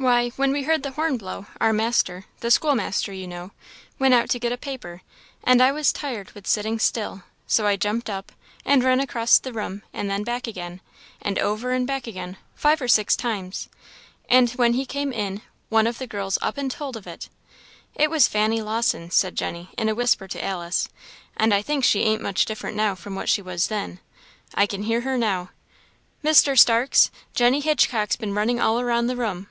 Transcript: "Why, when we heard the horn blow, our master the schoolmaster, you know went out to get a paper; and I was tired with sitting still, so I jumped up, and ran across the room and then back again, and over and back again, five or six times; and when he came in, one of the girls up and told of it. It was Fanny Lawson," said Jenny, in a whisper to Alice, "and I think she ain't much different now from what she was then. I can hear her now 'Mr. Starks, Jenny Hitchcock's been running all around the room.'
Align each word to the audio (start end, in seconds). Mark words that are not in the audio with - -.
"Why, 0.00 0.28
when 0.36 0.52
we 0.52 0.62
heard 0.62 0.84
the 0.84 0.92
horn 0.92 1.16
blow, 1.16 1.46
our 1.60 1.72
master 1.72 2.26
the 2.38 2.52
schoolmaster, 2.52 3.12
you 3.12 3.26
know 3.26 3.50
went 3.98 4.14
out 4.14 4.30
to 4.30 4.38
get 4.38 4.52
a 4.52 4.56
paper; 4.56 5.02
and 5.42 5.60
I 5.60 5.72
was 5.72 5.92
tired 5.92 6.30
with 6.32 6.46
sitting 6.46 6.78
still, 6.78 7.24
so 7.48 7.66
I 7.66 7.74
jumped 7.74 8.08
up, 8.08 8.30
and 8.64 8.84
ran 8.84 9.00
across 9.00 9.40
the 9.40 9.52
room 9.52 9.82
and 9.92 10.08
then 10.08 10.22
back 10.22 10.46
again, 10.46 10.80
and 11.20 11.36
over 11.40 11.72
and 11.72 11.84
back 11.84 12.06
again, 12.06 12.36
five 12.54 12.80
or 12.80 12.86
six 12.86 13.16
times; 13.16 13.68
and 14.30 14.50
when 14.52 14.74
he 14.74 14.86
came 14.86 15.10
in, 15.12 15.42
one 15.68 15.88
of 15.88 15.98
the 15.98 16.06
girls 16.06 16.38
up 16.40 16.56
and 16.56 16.70
told 16.70 16.96
of 16.96 17.08
it. 17.08 17.28
It 17.96 18.08
was 18.08 18.28
Fanny 18.28 18.62
Lawson," 18.62 19.10
said 19.10 19.34
Jenny, 19.34 19.70
in 19.76 19.88
a 19.88 19.96
whisper 19.96 20.28
to 20.28 20.42
Alice, 20.44 20.88
"and 21.36 21.52
I 21.52 21.60
think 21.60 21.82
she 21.82 22.02
ain't 22.02 22.22
much 22.22 22.44
different 22.44 22.76
now 22.76 22.94
from 22.94 23.16
what 23.16 23.28
she 23.28 23.42
was 23.42 23.66
then. 23.66 23.98
I 24.54 24.64
can 24.64 24.84
hear 24.84 25.00
her 25.00 25.18
now 25.18 25.50
'Mr. 26.24 26.56
Starks, 26.56 27.10
Jenny 27.34 27.58
Hitchcock's 27.58 28.14
been 28.14 28.32
running 28.32 28.60
all 28.60 28.78
around 28.78 29.08
the 29.08 29.16
room.' 29.16 29.48